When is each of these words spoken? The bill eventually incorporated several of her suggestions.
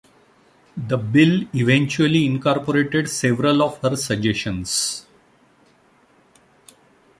The 0.75 0.97
bill 0.97 1.43
eventually 1.53 2.25
incorporated 2.25 3.07
several 3.07 3.61
of 3.61 3.77
her 3.83 3.95
suggestions. 3.95 5.05